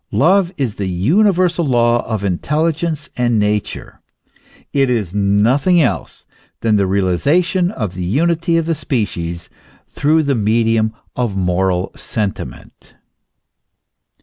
Love 0.17 0.51
is 0.57 0.77
the 0.81 0.87
universal 0.87 1.63
law 1.63 2.03
of 2.07 2.23
intelligence 2.23 3.07
and 3.17 3.37
Nature; 3.37 4.01
it 4.73 4.89
is 4.89 5.13
nothing 5.13 5.79
else 5.79 6.25
than 6.61 6.75
the 6.75 6.87
realization 6.87 7.69
of 7.69 7.93
the 7.93 8.03
unity 8.03 8.57
of 8.57 8.65
the 8.65 8.73
species 8.73 9.47
through 9.87 10.23
the 10.23 10.33
medium 10.33 10.91
of 11.15 11.37
moral 11.37 11.91
sentiment. 11.95 12.95